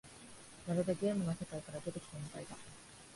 [0.67, 2.57] まるでゲームの世界から出てきたみたいだ